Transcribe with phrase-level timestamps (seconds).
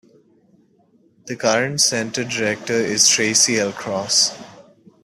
[1.27, 3.71] The current center director is Tracy L.
[3.71, 4.33] Cross.